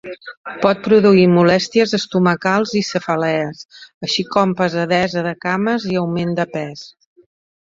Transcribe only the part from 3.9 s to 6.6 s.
així com pesadesa de cames i augment de